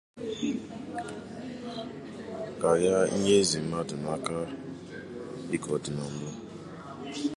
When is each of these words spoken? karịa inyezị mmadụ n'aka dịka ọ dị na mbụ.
karịa 2.59 2.99
inyezị 3.15 3.57
mmadụ 3.63 3.95
n'aka 4.03 4.37
dịka 5.49 5.69
ọ 5.75 5.77
dị 5.83 5.91
na 5.97 6.05
mbụ. 6.13 6.27